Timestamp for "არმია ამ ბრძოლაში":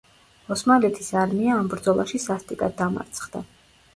1.25-2.21